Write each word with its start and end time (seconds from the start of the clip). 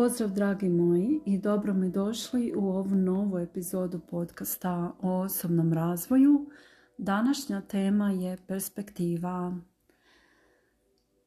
Pozdrav 0.00 0.30
dragi 0.30 0.68
moji 0.68 1.20
i 1.26 1.38
dobro 1.38 1.74
mi 1.74 1.90
došli 1.90 2.52
u 2.56 2.68
ovu 2.68 2.94
novu 2.94 3.38
epizodu 3.38 4.00
podcasta 4.10 4.92
o 5.00 5.20
osobnom 5.20 5.72
razvoju. 5.72 6.50
Današnja 6.98 7.60
tema 7.60 8.10
je 8.10 8.36
perspektiva. 8.46 9.56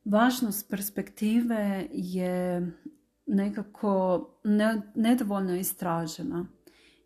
Važnost 0.06 0.70
perspektive 0.70 1.88
je 1.92 2.72
nekako 3.26 4.26
nedovoljno 4.96 5.56
istražena. 5.56 6.46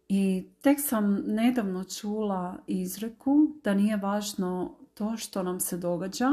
I 0.10 0.50
tek 0.62 0.78
sam 0.82 1.24
nedavno 1.26 1.84
čula 1.84 2.58
izreku 2.68 3.48
da 3.64 3.74
nije 3.74 3.98
važno 3.98 4.78
to 4.94 5.18
što 5.18 5.44
nam 5.44 5.60
se 5.60 5.78
događa, 5.78 6.30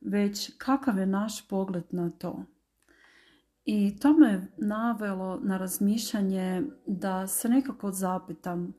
već 0.00 0.56
kakav 0.58 0.98
je 0.98 1.06
naš 1.06 1.48
pogled 1.48 1.84
na 1.90 2.10
to. 2.10 2.44
I 3.70 3.96
to 4.00 4.12
me 4.12 4.46
navelo 4.56 5.40
na 5.42 5.58
razmišljanje 5.58 6.62
da 6.86 7.26
se 7.26 7.48
nekako 7.48 7.92
zapitam 7.92 8.74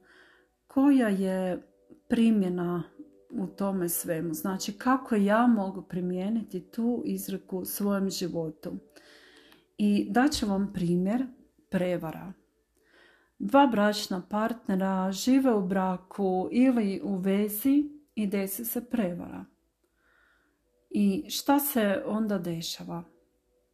koja 0.67 1.07
je 1.07 1.63
primjena 2.07 2.83
u 3.29 3.47
tome 3.47 3.89
svemu. 3.89 4.33
Znači 4.33 4.73
kako 4.73 5.15
ja 5.15 5.47
mogu 5.47 5.81
primijeniti 5.81 6.59
tu 6.59 7.01
izreku 7.05 7.57
u 7.57 7.65
svojem 7.65 8.09
životu. 8.09 8.73
I 9.77 10.07
daću 10.09 10.47
vam 10.47 10.73
primjer 10.73 11.25
prevara. 11.69 12.33
Dva 13.39 13.67
bračna 13.67 14.21
partnera 14.29 15.11
žive 15.11 15.53
u 15.53 15.67
braku 15.67 16.49
ili 16.51 17.01
u 17.03 17.15
vezi 17.15 17.89
i 18.15 18.27
desi 18.27 18.65
se 18.65 18.89
prevara. 18.89 19.45
I 20.89 21.25
šta 21.29 21.59
se 21.59 22.03
onda 22.05 22.37
dešava? 22.37 23.18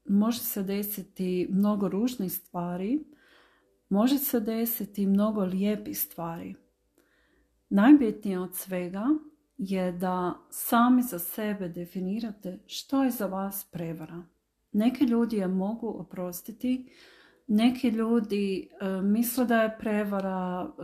Može 0.06 0.40
se 0.40 0.64
desiti 0.64 1.48
mnogo 1.52 1.88
ružnih 1.88 2.34
stvari, 2.34 3.06
može 3.90 4.18
se 4.18 4.40
desiti 4.40 5.06
mnogo 5.06 5.44
lijepih 5.44 6.00
stvari. 6.00 6.56
Najbitnije 7.70 8.40
od 8.40 8.56
svega 8.56 9.06
je 9.58 9.92
da 9.92 10.34
sami 10.50 11.02
za 11.02 11.20
sebe 11.20 11.70
definirate 11.70 12.60
što 12.68 13.04
je 13.04 13.12
za 13.12 13.26
vas 13.26 13.68
prevara. 13.72 14.24
Neki 14.72 15.06
ljudi 15.06 15.38
je 15.38 15.48
mogu 15.48 15.88
oprostiti, 15.88 16.90
neki 17.48 17.90
ljudi 17.90 18.70
e, 18.82 19.02
misle 19.02 19.46
da 19.46 19.62
je 19.62 19.78
prevara 19.80 20.68
e, 20.68 20.82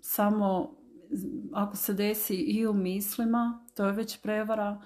samo 0.00 0.76
ako 1.52 1.76
se 1.76 1.94
desi 1.94 2.34
i 2.34 2.66
u 2.66 2.72
mislima, 2.72 3.66
to 3.74 3.86
je 3.86 3.92
već 3.92 4.22
prevara. 4.22 4.82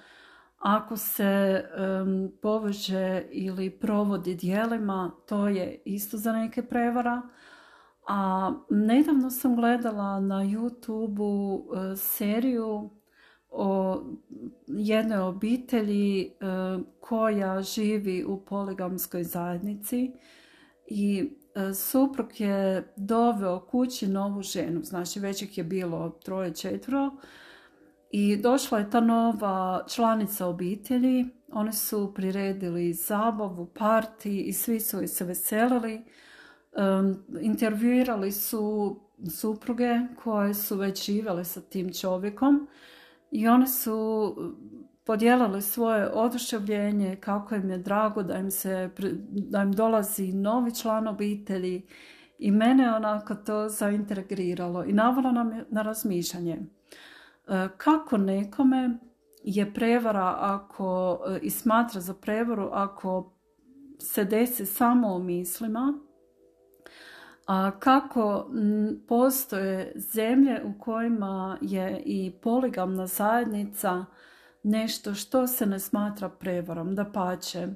Ako 0.66 0.96
se 0.96 1.64
um, 2.02 2.32
poveže 2.42 3.22
ili 3.30 3.70
provodi 3.70 4.34
dijelima, 4.34 5.10
to 5.26 5.48
je 5.48 5.82
isto 5.84 6.16
za 6.16 6.32
neke 6.32 6.62
prevara. 6.62 7.22
A 8.08 8.52
nedavno 8.70 9.30
sam 9.30 9.56
gledala 9.56 10.20
na 10.20 10.34
youtube 10.44 11.58
e, 11.92 11.96
seriju 11.96 12.90
o 13.50 14.02
jednoj 14.66 15.18
obitelji 15.18 16.22
e, 16.22 16.28
koja 17.00 17.62
živi 17.62 18.24
u 18.24 18.44
poligamskoj 18.44 19.24
zajednici 19.24 20.12
i 20.86 21.30
e, 21.54 21.74
suprug 21.74 22.40
je 22.40 22.92
doveo 22.96 23.60
kući 23.60 24.06
novu 24.06 24.42
ženu, 24.42 24.80
znači 24.82 25.20
već 25.20 25.58
je 25.58 25.64
bilo 25.64 26.10
troje 26.24 26.54
četvro 26.54 27.10
i 28.10 28.36
došla 28.36 28.78
je 28.78 28.90
ta 28.90 29.00
nova 29.00 29.84
članica 29.88 30.46
obitelji, 30.46 31.26
oni 31.52 31.72
su 31.72 32.14
priredili 32.14 32.92
zabavu, 32.92 33.66
parti 33.78 34.40
i 34.40 34.52
svi 34.52 34.80
su 34.80 35.06
se 35.06 35.24
veselili. 35.24 36.02
Um, 36.76 37.24
intervjuirali 37.40 38.32
su 38.32 38.96
supruge 39.30 39.98
koje 40.24 40.54
su 40.54 40.76
već 40.76 41.06
živjele 41.06 41.44
sa 41.44 41.60
tim 41.60 41.92
čovjekom 41.92 42.68
i 43.30 43.48
one 43.48 43.66
su 43.66 44.34
podijelile 45.04 45.60
svoje 45.60 46.10
oduševljenje, 46.12 47.16
kako 47.16 47.54
im 47.54 47.70
je 47.70 47.78
drago 47.78 48.22
da 48.22 48.38
im, 48.38 48.50
se, 48.50 48.90
da 49.30 49.62
im 49.62 49.72
dolazi 49.72 50.32
novi 50.32 50.74
član 50.74 51.08
obitelji 51.08 51.86
i 52.38 52.50
mene 52.50 52.94
onako 52.94 53.34
to 53.34 53.68
zaintegriralo 53.68 54.84
i 54.84 54.92
navalo 54.92 55.32
nam 55.32 55.50
na 55.70 55.82
razmišljanje. 55.82 56.58
E, 57.48 57.68
kako 57.76 58.16
nekome 58.16 58.98
je 59.42 59.74
prevara 59.74 60.34
ako 60.38 61.18
e, 61.28 61.38
i 61.42 61.50
smatra 61.50 62.00
za 62.00 62.14
prevaru 62.14 62.68
ako 62.72 63.32
se 63.98 64.24
desi 64.24 64.66
samo 64.66 65.14
u 65.14 65.18
mislima, 65.18 65.98
a 67.46 67.70
kako 67.78 68.50
postoje 69.08 69.92
zemlje 69.96 70.62
u 70.64 70.80
kojima 70.80 71.58
je 71.60 72.02
i 72.04 72.32
poligamna 72.42 73.06
zajednica 73.06 74.04
nešto 74.62 75.14
što 75.14 75.46
se 75.46 75.66
ne 75.66 75.78
smatra 75.78 76.28
prevarom, 76.28 76.94
da 76.94 77.04
pače. 77.04 77.68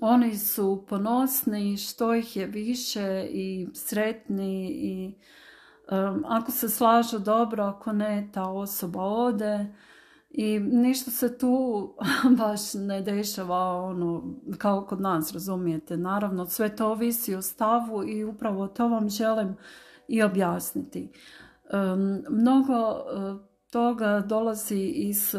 Oni 0.00 0.36
su 0.36 0.84
ponosni 0.88 1.76
što 1.76 2.14
ih 2.14 2.36
je 2.36 2.46
više 2.46 3.26
i 3.30 3.68
sretni 3.74 4.70
i 4.70 5.14
um, 5.90 6.24
ako 6.28 6.50
se 6.50 6.68
slažu 6.68 7.18
dobro, 7.18 7.64
ako 7.64 7.92
ne, 7.92 8.28
ta 8.34 8.48
osoba 8.48 9.02
ode. 9.02 9.66
I 10.30 10.58
ništa 10.58 11.10
se 11.10 11.38
tu 11.38 11.94
baš 12.38 12.74
ne 12.74 13.02
dešava 13.02 13.82
ono, 13.82 14.34
kao 14.58 14.86
kod 14.86 15.00
nas, 15.00 15.32
razumijete. 15.32 15.96
Naravno, 15.96 16.46
sve 16.46 16.76
to 16.76 16.90
ovisi 16.90 17.34
o 17.34 17.42
stavu 17.42 18.08
i 18.08 18.24
upravo 18.24 18.66
to 18.66 18.88
vam 18.88 19.08
želim 19.08 19.56
i 20.08 20.22
objasniti. 20.22 21.12
Um, 21.72 22.24
mnogo 22.30 22.90
uh, 22.90 23.40
toga 23.76 24.22
dolazi 24.26 24.78
iz, 24.78 25.34
e, 25.34 25.38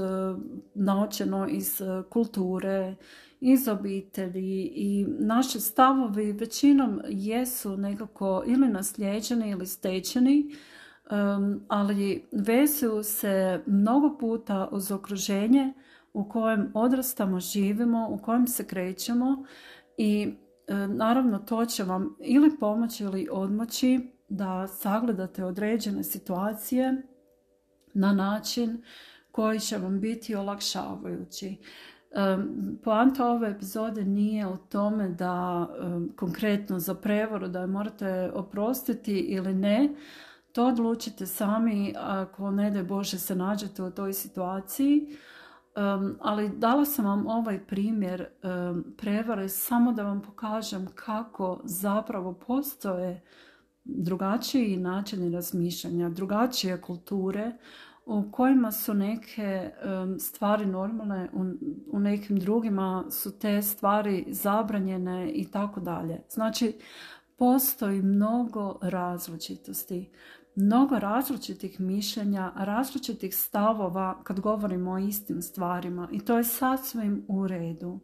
naučeno 0.73 1.47
iz 1.47 1.81
e, 1.81 2.03
kulture, 2.09 2.95
iz 3.39 3.67
obitelji 3.67 4.71
i 4.75 5.05
naši 5.19 5.59
stavovi 5.59 6.31
većinom 6.31 7.01
jesu 7.09 7.77
nekako 7.77 8.43
ili 8.47 8.67
naslijeđeni 8.67 9.49
ili 9.49 9.65
stečeni, 9.65 10.55
ali 11.67 12.27
vezuju 12.31 13.03
se 13.03 13.63
mnogo 13.65 14.17
puta 14.19 14.69
uz 14.71 14.91
okruženje 14.91 15.73
u 16.13 16.29
kojem 16.29 16.71
odrastamo, 16.73 17.39
živimo, 17.39 18.07
u 18.11 18.17
kojem 18.17 18.47
se 18.47 18.67
krećemo 18.67 19.45
i 19.97 20.33
naravno 20.87 21.39
to 21.39 21.65
će 21.65 21.83
vam 21.83 22.15
ili 22.19 22.57
pomoći 22.59 23.03
ili 23.03 23.27
odmoći 23.31 23.99
da 24.29 24.67
sagledate 24.67 25.45
određene 25.45 26.03
situacije 26.03 27.01
na 27.93 28.13
način 28.13 28.83
koji 29.31 29.59
će 29.59 29.77
vam 29.77 29.99
biti 29.99 30.35
olakšavajući. 30.35 31.57
Poanta 32.83 33.27
ove 33.29 33.49
epizode 33.49 34.05
nije 34.05 34.47
o 34.47 34.57
tome 34.57 35.09
da 35.09 35.67
konkretno 36.15 36.79
za 36.79 36.95
prevaru 36.95 37.47
da 37.47 37.59
je 37.59 37.67
morate 37.67 38.31
oprostiti 38.33 39.19
ili 39.19 39.53
ne. 39.53 39.89
To 40.51 40.67
odlučite 40.67 41.25
sami 41.25 41.93
ako 41.97 42.51
ne 42.51 42.71
daj 42.71 42.83
Bože 42.83 43.19
se 43.19 43.35
nađete 43.35 43.83
u 43.83 43.91
toj 43.91 44.13
situaciji. 44.13 45.17
ali 46.21 46.49
dala 46.49 46.85
sam 46.85 47.05
vam 47.05 47.27
ovaj 47.27 47.59
primjer 47.65 48.25
prevare 48.97 49.49
samo 49.49 49.91
da 49.93 50.03
vam 50.03 50.21
pokažem 50.21 50.87
kako 50.95 51.61
zapravo 51.63 52.33
postoje 52.33 53.21
drugačiji 53.83 54.77
načini 54.77 55.29
razmišljanja, 55.29 56.09
drugačije 56.09 56.81
kulture 56.81 57.51
u 58.07 58.31
kojima 58.31 58.71
su 58.71 58.93
neke 58.93 59.71
stvari 60.19 60.65
normalne, 60.65 61.29
u 61.91 61.99
nekim 61.99 62.39
drugima 62.39 63.05
su 63.09 63.39
te 63.39 63.61
stvari 63.61 64.25
zabranjene 64.29 65.31
i 65.31 65.51
tako 65.51 65.79
dalje. 65.79 66.21
Znači, 66.29 66.79
postoji 67.37 68.01
mnogo 68.01 68.79
različitosti, 68.81 70.11
mnogo 70.55 70.99
različitih 70.99 71.79
mišljenja, 71.79 72.51
različitih 72.55 73.35
stavova 73.35 74.23
kad 74.23 74.39
govorimo 74.39 74.91
o 74.91 74.97
istim 74.97 75.41
stvarima 75.41 76.09
i 76.11 76.19
to 76.19 76.37
je 76.37 76.43
sasvim 76.43 77.25
u 77.27 77.47
redu. 77.47 77.99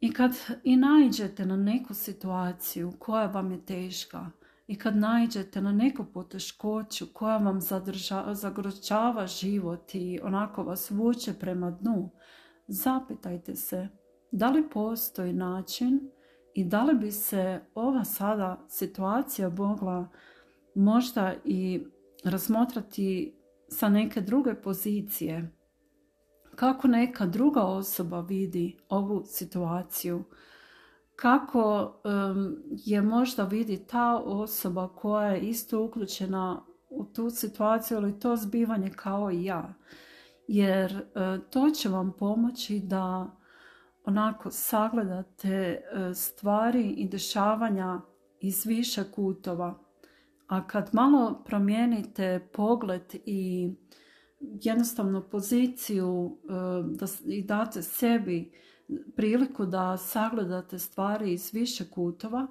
I 0.00 0.12
kad 0.12 0.36
i 0.64 0.76
naiđete 0.76 1.46
na 1.46 1.56
neku 1.56 1.94
situaciju 1.94 2.92
koja 2.98 3.26
vam 3.26 3.52
je 3.52 3.64
teška, 3.64 4.30
i 4.66 4.78
kad 4.78 4.96
naiđete 4.96 5.60
na 5.60 5.72
neku 5.72 6.04
poteškoću 6.04 7.06
koja 7.12 7.36
vam 7.36 7.60
zagročava 8.32 9.26
život 9.26 9.94
i 9.94 10.20
onako 10.22 10.62
vas 10.62 10.90
vuče 10.90 11.32
prema 11.40 11.70
dnu, 11.70 12.10
zapitajte 12.66 13.56
se 13.56 13.88
da 14.32 14.50
li 14.50 14.70
postoji 14.70 15.32
način 15.32 16.10
i 16.54 16.64
da 16.64 16.84
li 16.84 16.94
bi 16.94 17.12
se 17.12 17.60
ova 17.74 18.04
sada 18.04 18.64
situacija 18.68 19.48
mogla 19.48 20.08
možda 20.74 21.34
i 21.44 21.84
razmotrati 22.24 23.36
sa 23.68 23.88
neke 23.88 24.20
druge 24.20 24.54
pozicije. 24.54 25.52
Kako 26.54 26.88
neka 26.88 27.26
druga 27.26 27.62
osoba 27.62 28.20
vidi 28.20 28.78
ovu 28.88 29.22
situaciju 29.26 30.24
kako 31.16 31.94
je 32.70 33.02
možda 33.02 33.44
vidi 33.44 33.86
ta 33.86 34.16
osoba 34.24 34.88
koja 34.88 35.28
je 35.28 35.40
isto 35.40 35.84
uključena 35.84 36.64
u 36.90 37.04
tu 37.04 37.30
situaciju 37.30 37.98
ili 37.98 38.20
to 38.20 38.36
zbivanje 38.36 38.90
kao 38.96 39.30
i 39.30 39.44
ja. 39.44 39.74
Jer 40.48 40.92
e, 40.92 41.02
to 41.50 41.70
će 41.70 41.88
vam 41.88 42.12
pomoći 42.18 42.80
da 42.84 43.36
onako 44.04 44.50
sagledate 44.50 45.50
e, 45.50 45.80
stvari 46.14 46.90
i 46.90 47.08
dešavanja 47.08 48.00
iz 48.40 48.66
više 48.66 49.04
kutova. 49.12 49.78
A 50.46 50.66
kad 50.66 50.90
malo 50.92 51.42
promijenite 51.46 52.48
pogled 52.52 53.14
i 53.24 53.70
jednostavno 54.40 55.28
poziciju 55.28 56.38
e, 56.44 56.52
da, 56.98 57.06
i 57.26 57.42
date 57.42 57.82
sebi 57.82 58.52
priliku 59.16 59.66
da 59.66 59.96
sagledate 59.96 60.78
stvari 60.78 61.32
iz 61.32 61.54
više 61.54 61.90
kutova, 61.90 62.46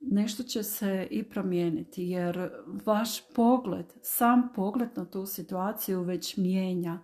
nešto 0.00 0.42
će 0.42 0.62
se 0.62 1.08
i 1.10 1.22
promijeniti 1.22 2.02
jer 2.02 2.50
vaš 2.86 3.34
pogled, 3.34 3.86
sam 4.02 4.48
pogled 4.54 4.88
na 4.96 5.04
tu 5.04 5.26
situaciju 5.26 6.02
već 6.02 6.36
mijenja 6.36 6.98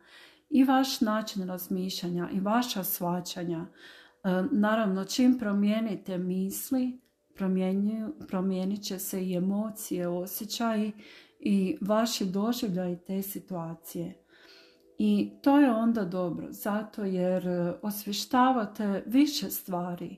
i 0.51 0.65
vaš 0.65 1.01
način 1.01 1.49
razmišljanja 1.49 2.29
i 2.33 2.41
vaša 2.41 2.85
svačanja. 2.85 3.67
E, 3.67 4.29
naravno, 4.53 5.05
čim 5.05 5.39
promijenite 5.39 6.19
misli, 6.19 7.01
promijenit 8.29 8.83
će 8.83 8.99
se 8.99 9.27
i 9.27 9.37
emocije, 9.37 10.09
osjećaji 10.09 10.93
i 11.41 11.77
vaši 11.81 12.25
doživljaj 12.25 12.97
te 12.97 13.23
situacije. 13.23 14.26
I 14.99 15.31
to 15.43 15.59
je 15.59 15.71
onda 15.71 16.05
dobro, 16.05 16.47
zato 16.51 17.05
jer 17.05 17.73
osvještavate 17.83 19.03
više 19.07 19.51
stvari. 19.51 20.17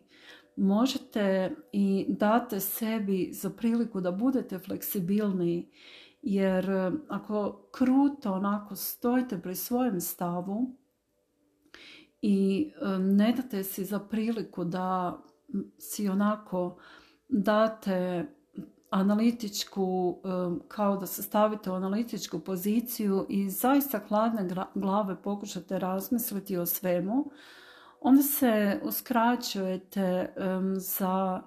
Možete 0.57 1.57
i 1.73 2.07
date 2.09 2.61
sebi 2.61 3.31
za 3.33 3.51
priliku 3.51 4.01
da 4.01 4.13
budete 4.13 4.59
fleksibilniji, 4.59 5.69
jer 6.23 6.93
ako 7.09 7.69
kruto 7.73 8.33
onako 8.33 8.77
stojite 8.77 9.39
pri 9.43 9.55
svojem 9.55 10.01
stavu 10.01 10.77
i 12.23 12.71
ne 13.01 13.33
date 13.33 13.65
si 13.65 13.85
za 13.85 13.99
priliku 13.99 14.65
da 14.65 15.19
si 15.79 16.09
onako 16.09 16.79
date 17.29 18.27
analitičku, 18.91 20.19
kao 20.69 20.97
da 20.97 21.07
se 21.07 21.23
stavite 21.23 21.71
u 21.71 21.75
analitičku 21.75 22.39
poziciju 22.41 23.27
i 23.29 23.51
zaista 23.51 24.01
hladne 24.09 24.49
glave 24.75 25.23
pokušate 25.23 25.79
razmisliti 25.79 26.57
o 26.57 26.67
svemu, 26.67 27.31
onda 28.01 28.23
se 28.23 28.81
uskraćujete 28.85 30.35
za 30.77 31.43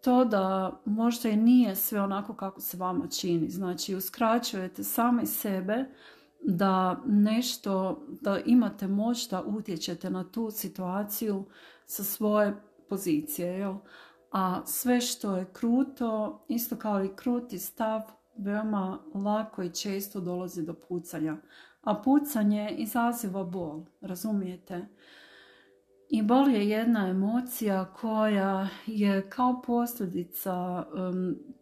to 0.00 0.24
da 0.24 0.80
možda 0.84 1.28
i 1.28 1.36
nije 1.36 1.76
sve 1.76 2.00
onako 2.00 2.34
kako 2.34 2.60
se 2.60 2.76
vama 2.76 3.06
čini. 3.08 3.48
Znači, 3.50 3.94
uskraćujete 3.94 4.84
sami 4.84 5.26
sebe 5.26 5.84
da 6.42 7.02
nešto, 7.06 8.02
da 8.20 8.38
imate 8.38 8.86
moć 8.86 9.28
da 9.28 9.42
utječete 9.42 10.10
na 10.10 10.24
tu 10.24 10.50
situaciju 10.50 11.44
sa 11.86 12.04
svoje 12.04 12.56
pozicije. 12.88 13.58
Jel? 13.58 13.74
A 14.34 14.66
sve 14.66 15.00
što 15.00 15.36
je 15.36 15.46
kruto, 15.52 16.44
isto 16.48 16.76
kao 16.76 17.04
i 17.04 17.16
kruti 17.16 17.58
stav, 17.58 18.02
veoma 18.36 18.98
lako 19.14 19.62
i 19.62 19.72
često 19.72 20.20
dolazi 20.20 20.62
do 20.62 20.74
pucanja. 20.74 21.36
A 21.82 21.94
pucanje 21.94 22.74
izaziva 22.78 23.44
bol, 23.44 23.84
razumijete? 24.00 24.86
I 26.08 26.22
bol 26.22 26.48
je 26.48 26.68
jedna 26.68 27.08
emocija 27.08 27.92
koja 28.00 28.68
je 28.86 29.30
kao 29.30 29.62
posljedica 29.62 30.84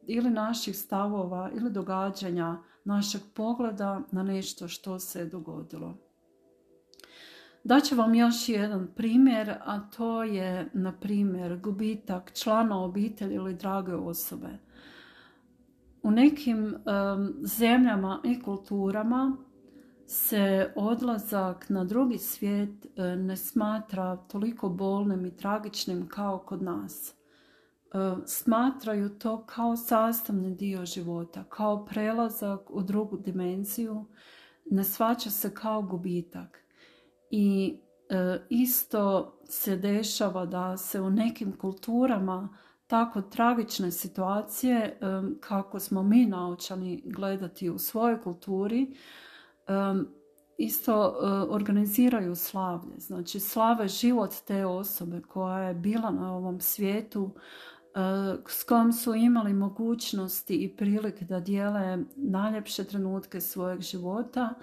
ili 0.06 0.30
naših 0.30 0.78
stavova 0.78 1.50
ili 1.54 1.70
događanja 1.70 2.56
našeg 2.84 3.22
pogleda 3.34 4.00
na 4.10 4.22
nešto 4.22 4.68
što 4.68 4.98
se 4.98 5.18
je 5.18 5.26
dogodilo. 5.26 6.11
Daću 7.64 7.96
vam 7.96 8.14
još 8.14 8.48
jedan 8.48 8.88
primjer, 8.94 9.50
a 9.50 9.80
to 9.80 10.24
je, 10.24 10.70
na 10.72 10.92
primjer, 10.92 11.58
gubitak 11.58 12.32
člana 12.34 12.84
obitelji 12.84 13.34
ili 13.34 13.54
drage 13.54 13.94
osobe. 13.94 14.58
U 16.02 16.10
nekim 16.10 16.76
zemljama 17.42 18.20
i 18.24 18.42
kulturama 18.42 19.36
se 20.06 20.72
odlazak 20.76 21.68
na 21.68 21.84
drugi 21.84 22.18
svijet 22.18 22.86
e, 22.96 23.16
ne 23.16 23.36
smatra 23.36 24.16
toliko 24.16 24.68
bolnim 24.68 25.26
i 25.26 25.36
tragičnim 25.36 26.08
kao 26.08 26.38
kod 26.38 26.62
nas. 26.62 27.10
E, 27.10 27.14
smatraju 28.26 29.08
to 29.08 29.46
kao 29.46 29.76
sastavni 29.76 30.54
dio 30.54 30.86
života, 30.86 31.44
kao 31.44 31.84
prelazak 31.84 32.70
u 32.70 32.82
drugu 32.82 33.16
dimenziju, 33.16 34.06
ne 34.70 34.84
svaća 34.84 35.30
se 35.30 35.54
kao 35.54 35.82
gubitak 35.82 36.61
i 37.32 37.78
e, 38.08 38.38
isto 38.48 39.32
se 39.44 39.76
dešava 39.76 40.46
da 40.46 40.76
se 40.76 41.00
u 41.00 41.10
nekim 41.10 41.56
kulturama 41.56 42.48
tako 42.86 43.22
tragične 43.22 43.90
situacije 43.90 44.76
e, 44.76 44.96
kako 45.40 45.80
smo 45.80 46.02
mi 46.02 46.26
naučani 46.26 47.02
gledati 47.06 47.70
u 47.70 47.78
svojoj 47.78 48.20
kulturi 48.20 48.82
e, 48.82 49.72
isto 50.58 51.16
organiziraju 51.48 52.34
slavlje. 52.34 52.98
Znači 52.98 53.40
slave 53.40 53.88
život 53.88 54.34
te 54.46 54.66
osobe 54.66 55.20
koja 55.20 55.58
je 55.58 55.74
bila 55.74 56.10
na 56.10 56.36
ovom 56.36 56.60
svijetu 56.60 57.30
s 58.48 58.64
kojom 58.64 58.92
su 58.92 59.14
imali 59.14 59.52
mogućnosti 59.52 60.56
i 60.56 60.76
prilike 60.76 61.24
da 61.24 61.40
dijele 61.40 61.98
najljepše 62.16 62.84
trenutke 62.84 63.40
svojeg 63.40 63.80
života 63.80 64.54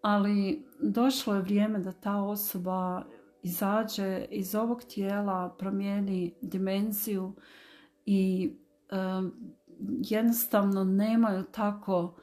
ali 0.00 0.66
došlo 0.80 1.34
je 1.34 1.42
vrijeme 1.42 1.78
da 1.78 1.92
ta 1.92 2.22
osoba 2.22 3.04
izađe 3.42 4.26
iz 4.30 4.54
ovog 4.54 4.82
tijela, 4.82 5.56
promijeni 5.58 6.34
dimenziju 6.42 7.34
i 8.06 8.52
jednostavno 10.00 10.84
nemaju 10.84 11.44
tako 11.52 12.16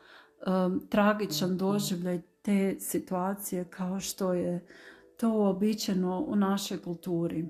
tragičan 0.89 1.49
mhm. 1.49 1.57
doživljaj 1.57 2.21
te 2.41 2.75
situacije 2.79 3.65
kao 3.69 3.99
što 3.99 4.33
je 4.33 4.67
to 5.17 5.29
uobičajeno 5.29 6.25
u 6.27 6.35
našoj 6.35 6.81
kulturi. 6.81 7.45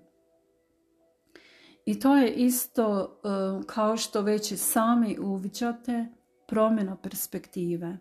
I 1.85 1.99
to 1.99 2.15
je 2.15 2.33
isto 2.33 3.19
kao 3.67 3.97
što 3.97 4.21
već 4.21 4.51
i 4.51 4.57
sami 4.57 5.17
uviđate 5.19 6.07
promjena 6.47 6.97
perspektive. 6.97 7.97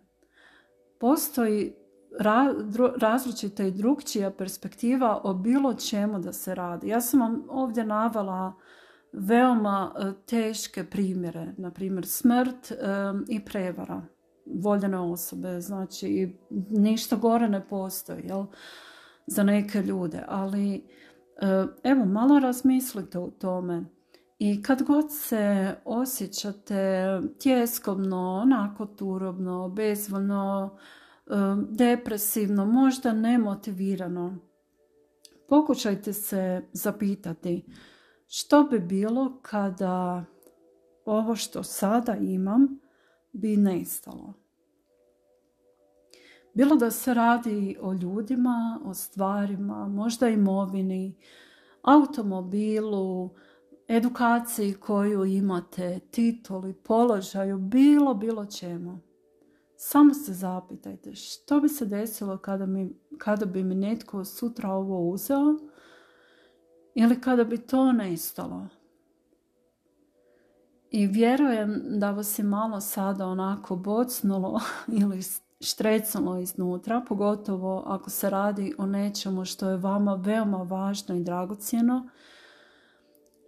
Postoji 1.00 1.74
različita 2.96 3.64
i 3.64 3.70
drugčija 3.70 4.30
perspektiva 4.30 5.20
o 5.24 5.34
bilo 5.34 5.74
čemu 5.74 6.18
da 6.18 6.32
se 6.32 6.54
radi. 6.54 6.88
Ja 6.88 7.00
sam 7.00 7.20
vam 7.20 7.42
ovdje 7.48 7.84
navela 7.84 8.52
veoma 9.12 9.94
e, 9.96 10.12
teške 10.26 10.84
primjere, 10.84 11.54
na 11.56 11.70
primjer 11.70 12.06
smrt 12.06 12.70
e, 12.70 12.76
i 13.28 13.44
prevara 13.44 14.02
voljene 14.46 14.98
osobe, 14.98 15.60
znači 15.60 16.36
ništa 16.70 17.16
gore 17.16 17.48
ne 17.48 17.68
postoji 17.68 18.24
jel, 18.24 18.44
za 19.26 19.42
neke 19.42 19.82
ljude, 19.82 20.24
ali 20.28 20.74
e, 20.74 20.82
evo 21.82 22.04
malo 22.04 22.38
razmislite 22.38 23.18
o 23.18 23.30
tome 23.30 23.84
i 24.38 24.62
kad 24.62 24.82
god 24.82 25.12
se 25.12 25.74
osjećate 25.84 27.06
tjeskovno, 27.38 28.40
onako 28.42 28.86
turobno, 28.86 29.68
bezvoljno, 29.68 30.76
depresivno, 31.70 32.66
možda 32.66 33.12
nemotivirano. 33.12 34.38
Pokušajte 35.48 36.12
se 36.12 36.62
zapitati 36.72 37.64
što 38.26 38.62
bi 38.62 38.78
bilo 38.78 39.38
kada 39.42 40.24
ovo 41.04 41.36
što 41.36 41.62
sada 41.62 42.16
imam 42.16 42.78
bi 43.32 43.56
nestalo. 43.56 44.34
Bilo 46.54 46.76
da 46.76 46.90
se 46.90 47.14
radi 47.14 47.76
o 47.80 47.92
ljudima, 47.92 48.80
o 48.84 48.94
stvarima, 48.94 49.88
možda 49.88 50.28
imovini, 50.28 51.16
automobilu, 51.82 53.30
edukaciji 53.88 54.74
koju 54.74 55.24
imate, 55.24 56.00
tituli, 56.10 56.72
položaju, 56.72 57.58
bilo, 57.58 58.14
bilo 58.14 58.46
čemu. 58.46 59.00
Samo 59.76 60.14
se 60.14 60.32
zapitajte 60.32 61.14
što 61.14 61.60
bi 61.60 61.68
se 61.68 61.86
desilo 61.86 62.38
kada, 62.38 62.66
mi, 62.66 62.90
kada 63.18 63.46
bi 63.46 63.62
mi 63.62 63.74
netko 63.74 64.24
sutra 64.24 64.70
ovo 64.70 65.08
uzeo 65.08 65.58
ili 66.94 67.20
kada 67.20 67.44
bi 67.44 67.58
to 67.58 67.92
nestalo. 67.92 68.66
I 70.90 71.06
vjerujem 71.06 71.82
da 71.86 72.10
vas 72.10 72.38
je 72.38 72.44
malo 72.44 72.80
sada 72.80 73.26
onako 73.26 73.76
bocnulo 73.76 74.60
ili 75.00 75.22
štrecnulo 75.60 76.38
iznutra, 76.38 77.04
pogotovo 77.08 77.82
ako 77.86 78.10
se 78.10 78.30
radi 78.30 78.74
o 78.78 78.86
nečemu 78.86 79.44
što 79.44 79.70
je 79.70 79.76
vama 79.76 80.14
veoma 80.14 80.58
važno 80.58 81.14
i 81.14 81.24
dragocjeno. 81.24 82.08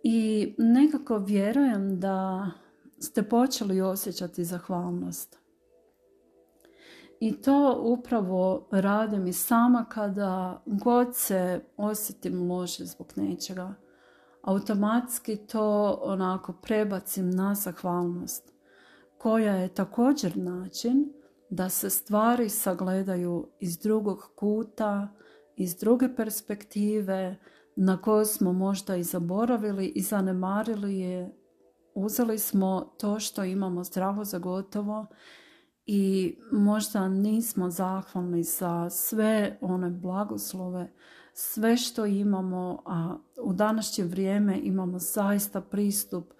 I 0.02 0.54
nekako 0.58 1.18
vjerujem 1.18 2.00
da 2.00 2.50
ste 2.98 3.22
počeli 3.22 3.80
osjećati 3.80 4.44
zahvalnost. 4.44 5.45
I 7.20 7.42
to 7.42 7.78
upravo 7.82 8.68
radim 8.70 9.26
i 9.26 9.32
sama 9.32 9.84
kada 9.88 10.62
god 10.66 11.16
se 11.16 11.60
osjetim 11.76 12.50
loše 12.50 12.84
zbog 12.84 13.12
nečega. 13.16 13.74
Automatski 14.42 15.36
to 15.36 15.98
onako 16.02 16.52
prebacim 16.52 17.30
na 17.30 17.54
zahvalnost, 17.54 18.52
koja 19.18 19.54
je 19.54 19.74
također 19.74 20.36
način 20.36 21.12
da 21.50 21.68
se 21.68 21.90
stvari 21.90 22.48
sagledaju 22.48 23.48
iz 23.60 23.78
drugog 23.78 24.30
kuta, 24.36 25.08
iz 25.56 25.76
druge 25.76 26.16
perspektive, 26.16 27.36
na 27.76 28.02
koju 28.02 28.24
smo 28.24 28.52
možda 28.52 28.96
i 28.96 29.02
zaboravili 29.02 29.86
i 29.86 30.02
zanemarili 30.02 30.98
je. 30.98 31.36
Uzeli 31.94 32.38
smo 32.38 32.92
to 32.98 33.20
što 33.20 33.44
imamo 33.44 33.84
zdravo 33.84 34.24
za 34.24 34.38
gotovo 34.38 35.06
i 35.86 36.36
možda 36.52 37.08
nismo 37.08 37.70
zahvalni 37.70 38.42
za 38.42 38.90
sve 38.90 39.58
one 39.60 39.90
blagoslove, 39.90 40.92
sve 41.32 41.76
što 41.76 42.06
imamo, 42.06 42.82
a 42.86 43.16
u 43.42 43.52
današnje 43.52 44.04
vrijeme 44.04 44.60
imamo 44.62 44.98
zaista 44.98 45.60
pristup 45.60 46.32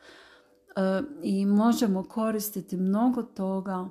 e, 0.76 1.02
i 1.22 1.46
možemo 1.46 2.04
koristiti 2.04 2.76
mnogo 2.76 3.22
toga, 3.22 3.88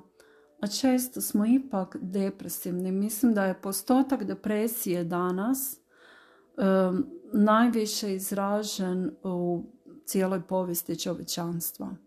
a 0.60 0.66
često 0.66 1.20
smo 1.20 1.46
ipak 1.46 1.96
depresivni. 2.00 2.92
Mislim 2.92 3.34
da 3.34 3.44
je 3.44 3.60
postotak 3.60 4.24
depresije 4.24 5.04
danas 5.04 5.74
e, 5.74 5.80
najviše 7.32 8.14
izražen 8.14 9.10
u 9.22 9.64
cijeloj 10.04 10.42
povijesti 10.42 10.98
čovječanstva. 10.98 12.05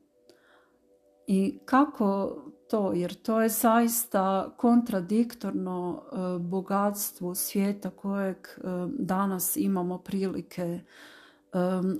I 1.31 1.59
kako 1.65 2.36
to, 2.69 2.91
jer 2.93 3.13
to 3.13 3.41
je 3.41 3.50
zaista 3.50 4.53
kontradiktorno 4.57 6.01
e, 6.01 6.39
bogatstvu 6.39 7.36
svijeta 7.36 7.89
kojeg 7.89 8.38
e, 8.38 8.62
danas 9.00 9.57
imamo 9.57 9.98
prilike 9.98 10.62
e, 10.62 10.79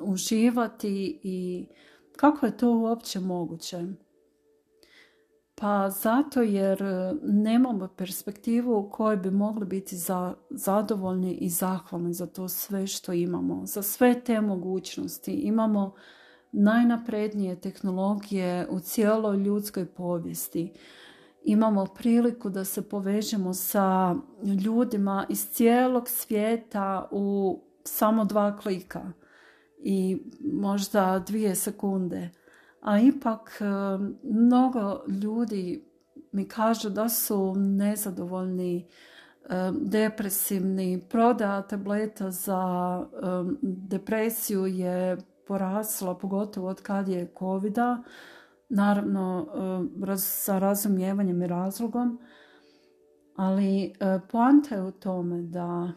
uživati 0.01 1.19
i 1.24 1.67
kako 2.15 2.45
je 2.45 2.57
to 2.57 2.71
uopće 2.71 3.19
moguće? 3.19 3.86
Pa 5.55 5.89
zato 5.89 6.41
jer 6.41 6.83
nemamo 7.24 7.88
perspektivu 7.88 8.77
u 8.77 8.89
kojoj 8.89 9.17
bi 9.17 9.31
mogli 9.31 9.65
biti 9.65 9.98
za, 9.98 10.33
zadovoljni 10.50 11.33
i 11.33 11.50
zahvalni 11.50 12.13
za 12.13 12.27
to 12.27 12.48
sve 12.48 12.88
što 12.88 13.13
imamo, 13.13 13.65
za 13.65 13.81
sve 13.81 14.21
te 14.24 14.41
mogućnosti. 14.41 15.31
Imamo 15.31 15.93
najnaprednije 16.51 17.62
tehnologije 17.62 18.68
u 18.70 18.79
cijeloj 18.79 19.38
ljudskoj 19.38 19.86
povijesti. 19.86 20.74
Imamo 21.44 21.86
priliku 21.86 22.50
da 22.50 22.65
se 22.65 22.89
povežemo 22.89 23.53
sa 23.53 24.15
ljudima 24.63 25.25
iz 25.29 25.50
cijelog 25.50 26.10
svijeta 26.10 27.08
u 27.12 27.60
samo 27.84 28.25
dva 28.25 28.58
klika 28.58 29.12
i 29.79 30.18
možda 30.53 31.24
dvije 31.27 31.56
sekunde. 31.56 32.29
A 32.82 33.00
ipak 33.00 33.62
e, 33.62 33.65
mnogo 34.24 35.03
ljudi 35.08 35.86
mi 36.32 36.48
kažu 36.48 36.89
da 36.89 37.10
su 37.10 37.56
nezadovoljni, 37.56 38.88
e, 39.50 39.72
depresivni, 39.82 41.01
prodaja 41.10 41.62
tableta 41.62 42.32
za 42.32 42.63
e, 43.01 43.18
depresiju 43.62 44.65
je 44.65 45.18
porasla, 45.50 46.18
pogotovo 46.18 46.68
od 46.68 46.82
kad 46.82 47.08
je 47.08 47.34
covid 47.39 47.77
naravno 48.70 49.48
e, 50.08 50.18
sa 50.18 50.60
razumijevanjem 50.60 51.41
i 51.41 51.48
razlogom, 51.48 52.20
ali 53.36 53.84
e, 53.86 53.91
poanta 54.32 54.75
je 54.75 54.84
u 54.84 54.91
tome 54.91 55.41
da 55.41 55.91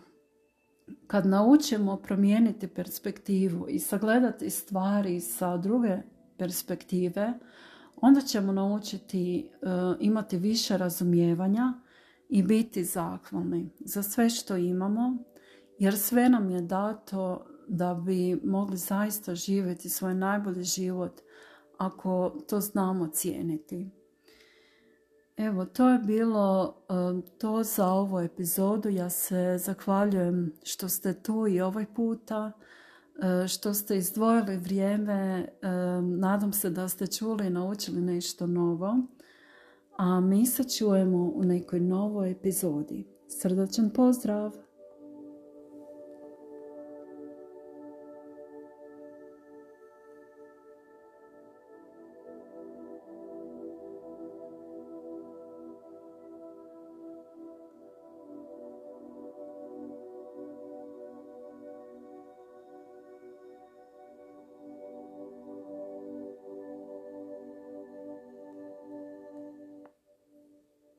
kad 1.06 1.26
naučimo 1.26 1.96
promijeniti 1.96 2.68
perspektivu 2.68 3.66
i 3.68 3.78
sagledati 3.78 4.50
stvari 4.50 5.20
sa 5.20 5.56
druge 5.56 5.98
perspektive, 6.38 7.32
onda 7.96 8.20
ćemo 8.20 8.52
naučiti 8.52 9.38
e, 9.40 9.66
imati 10.00 10.36
više 10.36 10.76
razumijevanja 10.76 11.72
i 12.28 12.42
biti 12.42 12.84
zahvalni 12.84 13.70
za 13.80 14.02
sve 14.02 14.30
što 14.30 14.56
imamo, 14.56 15.16
jer 15.78 15.98
sve 15.98 16.28
nam 16.28 16.50
je 16.50 16.62
dato 16.62 17.46
da 17.72 17.94
bi 17.94 18.40
mogli 18.44 18.76
zaista 18.76 19.34
živjeti 19.34 19.88
svoj 19.88 20.14
najbolji 20.14 20.64
život 20.64 21.20
ako 21.78 22.32
to 22.48 22.60
znamo 22.60 23.06
cijeniti. 23.06 23.90
Evo, 25.36 25.64
to 25.64 25.88
je 25.88 25.98
bilo 25.98 26.76
um, 26.88 27.22
to 27.38 27.62
za 27.62 27.86
ovu 27.86 28.18
epizodu. 28.18 28.88
Ja 28.88 29.10
se 29.10 29.58
zahvaljujem 29.58 30.52
što 30.62 30.88
ste 30.88 31.22
tu 31.22 31.46
i 31.48 31.60
ovaj 31.60 31.86
puta, 31.94 32.52
uh, 32.52 33.48
što 33.48 33.74
ste 33.74 33.96
izdvojili 33.96 34.56
vrijeme. 34.56 35.48
Um, 35.62 36.18
nadam 36.18 36.52
se 36.52 36.70
da 36.70 36.88
ste 36.88 37.06
čuli 37.06 37.46
i 37.46 37.50
naučili 37.50 38.00
nešto 38.00 38.46
novo. 38.46 38.96
A 39.96 40.20
mi 40.20 40.46
se 40.46 40.64
čujemo 40.64 41.32
u 41.34 41.42
nekoj 41.44 41.80
novoj 41.80 42.30
epizodi. 42.30 43.06
Srdačan 43.28 43.90
pozdrav! 43.90 44.71